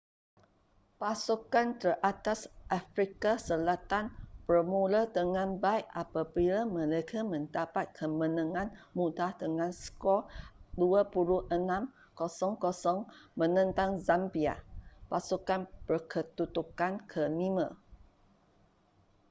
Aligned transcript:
pasukan 0.99 1.67
teratas 1.81 2.39
afrika 2.79 3.31
selatan 3.47 4.05
bermula 4.49 5.01
dengan 5.17 5.49
baik 5.65 5.85
apabila 6.03 6.59
mereka 6.77 7.19
mendapat 7.31 7.85
kemenangan 7.99 8.67
mudah 8.97 9.29
dengan 9.41 9.69
skor 9.83 10.19
26- 10.73 11.53
00 12.17 12.17
menentang 13.39 13.91
zambia 14.07 14.55
pasukan 15.11 15.61
berkedudukan 15.87 16.93
ke-5 17.11 17.57